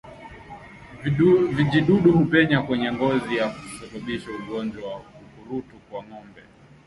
[1.53, 6.41] Vijidudu hupenya kwenye ngozi na kusababisha ugonjwa wa ukurutu kwa ngombe